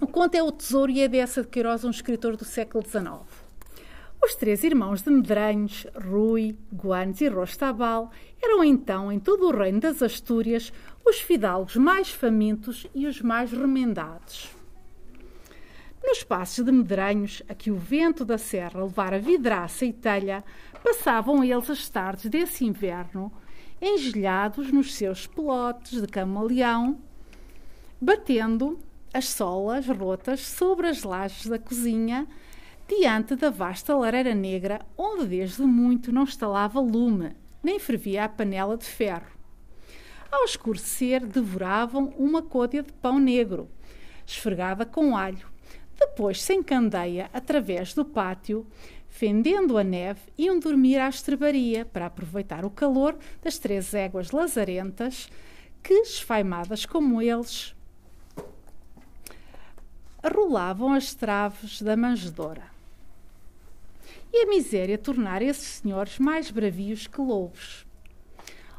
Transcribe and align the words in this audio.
O 0.00 0.06
conto 0.06 0.34
é 0.34 0.42
O 0.42 0.50
Tesouro 0.50 0.90
e 0.90 1.02
é 1.02 1.08
dessa 1.08 1.42
de 1.42 1.48
Queiroz, 1.48 1.84
um 1.84 1.90
escritor 1.90 2.34
do 2.34 2.44
século 2.44 2.82
XIX. 2.82 3.20
Os 4.24 4.34
três 4.34 4.64
irmãos 4.64 5.02
de 5.02 5.10
Medranhos, 5.10 5.86
Rui, 5.94 6.56
Guanes 6.74 7.20
e 7.20 7.28
Rostabal, 7.28 8.10
eram 8.40 8.64
então, 8.64 9.12
em 9.12 9.20
todo 9.20 9.46
o 9.46 9.54
reino 9.54 9.78
das 9.78 10.02
Astúrias, 10.02 10.72
os 11.04 11.20
fidalgos 11.20 11.76
mais 11.76 12.08
famintos 12.08 12.86
e 12.94 13.06
os 13.06 13.20
mais 13.20 13.52
remendados. 13.52 14.48
Nos 16.02 16.24
passos 16.24 16.64
de 16.64 16.72
Medranhos, 16.72 17.42
a 17.46 17.54
que 17.54 17.70
o 17.70 17.76
vento 17.76 18.24
da 18.24 18.38
serra 18.38 18.82
levara 18.82 19.18
vidraça 19.18 19.84
e 19.84 19.92
telha, 19.92 20.42
passavam 20.82 21.44
eles 21.44 21.68
as 21.68 21.90
tardes 21.90 22.30
desse 22.30 22.64
inverno, 22.64 23.30
engelhados 23.82 24.72
nos 24.72 24.94
seus 24.94 25.26
pelotes 25.26 26.00
de 26.00 26.06
camaleão, 26.06 26.98
batendo 28.00 28.78
as 29.12 29.28
solas 29.28 29.86
rotas 29.86 30.40
sobre 30.40 30.86
as 30.88 31.02
lajes 31.02 31.46
da 31.46 31.58
cozinha, 31.58 32.26
diante 32.88 33.36
da 33.36 33.50
vasta 33.50 33.96
lareira 33.96 34.34
negra, 34.34 34.80
onde 34.96 35.26
desde 35.26 35.62
muito 35.62 36.12
não 36.12 36.24
estalava 36.24 36.80
lume, 36.80 37.32
nem 37.62 37.78
fervia 37.78 38.24
a 38.24 38.28
panela 38.28 38.76
de 38.76 38.84
ferro. 38.84 39.38
Ao 40.30 40.44
escurecer, 40.44 41.26
devoravam 41.26 42.14
uma 42.16 42.42
côdea 42.42 42.82
de 42.82 42.92
pão 42.92 43.18
negro, 43.18 43.68
esfregada 44.26 44.86
com 44.86 45.16
alho. 45.16 45.48
Depois, 45.98 46.40
sem 46.40 46.62
candeia, 46.62 47.28
através 47.32 47.92
do 47.92 48.04
pátio, 48.04 48.66
fendendo 49.08 49.76
a 49.76 49.84
neve, 49.84 50.20
iam 50.38 50.58
dormir 50.58 50.98
à 50.98 51.08
estrebaria 51.08 51.84
para 51.84 52.06
aproveitar 52.06 52.64
o 52.64 52.70
calor 52.70 53.18
das 53.42 53.58
três 53.58 53.92
éguas 53.92 54.30
lazarentas 54.30 55.28
que, 55.82 55.94
esfaimadas 55.94 56.86
como 56.86 57.20
eles, 57.20 57.74
rolavam 60.22 60.92
as 60.92 61.14
traves 61.14 61.80
da 61.80 61.96
manjedoura. 61.96 62.64
E 64.32 64.44
a 64.44 64.46
miséria 64.46 64.98
tornara 64.98 65.44
esses 65.44 65.66
senhores 65.66 66.18
mais 66.18 66.50
bravios 66.50 67.06
que 67.06 67.20
lobos. 67.20 67.86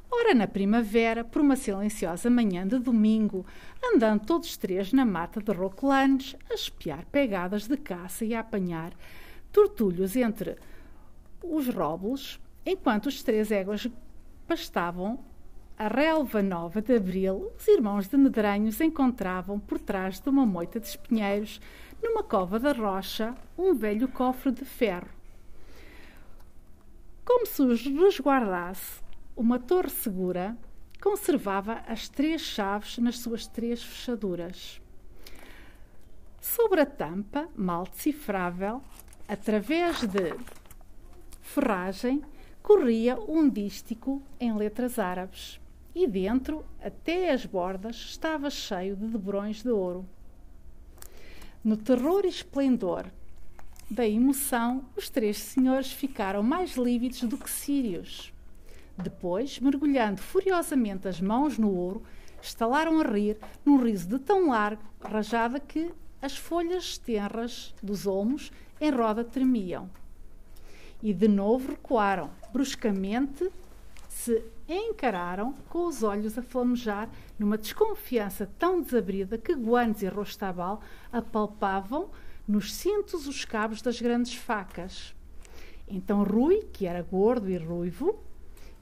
Ora, 0.10 0.34
na 0.34 0.48
primavera, 0.48 1.24
por 1.24 1.42
uma 1.42 1.56
silenciosa 1.56 2.30
manhã 2.30 2.68
de 2.68 2.78
domingo, 2.78 3.46
andando 3.82 4.26
todos 4.26 4.58
três 4.58 4.92
na 4.92 5.06
mata 5.06 5.42
de 5.42 5.52
roquelanes, 5.52 6.36
a 6.50 6.54
espiar 6.54 7.06
pegadas 7.06 7.68
de 7.68 7.78
caça 7.78 8.26
e 8.26 8.36
a 8.36 8.42
apanhar 8.42 8.94
tortulhos 9.52 10.16
entre 10.16 10.58
os 11.42 11.68
robles, 11.70 12.40
enquanto 12.66 13.08
os 13.08 13.24
três 13.24 13.52
éguas 13.52 13.88
pastavam 14.48 15.20
a 15.82 15.88
relva 15.88 16.44
nova 16.44 16.80
de 16.80 16.96
abril, 16.96 17.52
os 17.58 17.68
irmãos 17.68 18.08
de 18.08 18.16
Medranhos 18.16 18.80
encontravam 18.80 19.60
por 19.60 19.80
trás 19.80 20.20
de 20.20 20.30
uma 20.30 20.46
moita 20.46 20.80
de 20.80 20.86
espinheiros, 20.86 21.60
numa 22.04 22.22
cova 22.22 22.60
da 22.60 22.72
rocha, 22.72 23.34
um 23.58 23.74
velho 23.74 24.08
cofre 24.08 24.52
de 24.52 24.64
ferro. 24.64 25.10
Como 27.26 27.48
se 27.48 27.64
os 27.64 27.84
resguardasse 27.84 29.02
uma 29.36 29.58
torre 29.58 29.90
segura, 29.90 30.56
conservava 31.02 31.82
as 31.88 32.08
três 32.08 32.42
chaves 32.42 33.00
nas 33.00 33.18
suas 33.18 33.48
três 33.48 33.82
fechaduras. 33.82 34.80
Sobre 36.40 36.82
a 36.82 36.86
tampa, 36.86 37.50
mal 37.56 37.86
decifrável, 37.86 38.84
através 39.28 40.02
de 40.02 40.36
ferragem, 41.42 42.22
corria 42.62 43.20
um 43.20 43.50
dístico 43.50 44.22
em 44.40 44.56
letras 44.56 45.00
árabes 45.00 45.60
e 45.94 46.08
dentro, 46.08 46.66
até 46.82 47.32
as 47.32 47.46
bordas, 47.46 47.96
estava 47.96 48.50
cheio 48.50 48.96
de 48.96 49.08
debrões 49.08 49.62
de 49.62 49.70
ouro. 49.70 50.06
No 51.64 51.78
terror 51.78 52.26
e 52.26 52.30
esplendor 52.30 53.06
da 53.90 54.08
emoção, 54.08 54.86
os 54.96 55.10
três 55.10 55.38
senhores 55.38 55.92
ficaram 55.92 56.42
mais 56.42 56.76
lívidos 56.76 57.22
do 57.24 57.38
que 57.38 57.50
sírios. 57.50 58.34
Depois, 58.98 59.60
mergulhando 59.60 60.22
furiosamente 60.22 61.08
as 61.08 61.20
mãos 61.20 61.58
no 61.58 61.70
ouro, 61.70 62.02
estalaram 62.42 63.00
a 63.02 63.04
rir 63.04 63.38
num 63.66 63.78
riso 63.78 64.08
de 64.08 64.20
tão 64.20 64.50
largo, 64.50 64.82
rajada 65.02 65.60
que 65.60 65.92
as 66.22 66.38
folhas 66.38 66.98
tenras 66.98 67.74
dos 67.82 68.08
olmos 68.08 68.52
em 68.80 68.90
roda 68.92 69.24
tremiam. 69.24 69.90
E 71.04 71.14
de 71.14 71.28
novo 71.28 71.72
recuaram, 71.72 72.30
bruscamente 72.54 73.52
se 74.08 74.44
encararam 74.76 75.54
com 75.70 75.86
os 75.86 76.04
olhos 76.04 76.38
a 76.38 76.42
flamejar 76.42 77.10
numa 77.38 77.58
desconfiança 77.58 78.50
tão 78.58 78.82
desabrida 78.82 79.38
que 79.38 79.54
Guanes 79.54 80.02
e 80.02 80.08
Rostabal 80.08 80.82
apalpavam 81.12 82.10
nos 82.48 82.74
cintos 82.74 83.28
os 83.28 83.46
cabos 83.46 83.82
das 83.82 84.02
grandes 84.02 84.34
facas. 84.36 85.16
Então 85.88 86.24
Rui, 86.24 86.68
que 86.72 86.86
era 86.86 87.02
gordo 87.02 87.50
e 87.50 87.58
ruivo, 87.58 88.20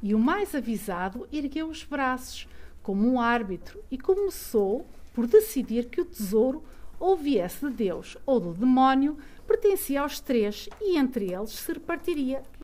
e 0.01 0.13
o 0.13 0.19
mais 0.19 0.55
avisado, 0.55 1.27
ergueu 1.31 1.67
os 1.67 1.83
braços, 1.83 2.47
como 2.81 3.07
um 3.07 3.19
árbitro, 3.19 3.83
e 3.91 3.97
começou 3.97 4.85
por 5.13 5.27
decidir 5.27 5.89
que 5.89 6.01
o 6.01 6.05
tesouro, 6.05 6.63
ou 6.99 7.15
viesse 7.15 7.67
de 7.67 7.73
Deus 7.73 8.17
ou 8.25 8.39
do 8.39 8.53
demónio, 8.53 9.17
pertencia 9.47 10.01
aos 10.01 10.19
três 10.19 10.69
e 10.81 10.97
entre 10.97 11.33
eles 11.33 11.51
se 11.51 11.71
repartiria 11.71 12.43